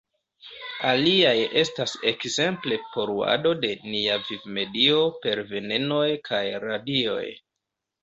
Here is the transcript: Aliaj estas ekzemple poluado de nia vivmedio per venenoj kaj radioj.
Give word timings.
Aliaj 0.91 1.33
estas 1.63 1.93
ekzemple 2.13 2.79
poluado 2.95 3.53
de 3.67 3.71
nia 3.93 4.19
vivmedio 4.33 4.99
per 5.23 5.47
venenoj 5.55 6.05
kaj 6.33 6.45
radioj. 6.69 7.25